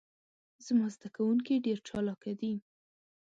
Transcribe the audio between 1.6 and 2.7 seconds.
ډیر چالاکه دي.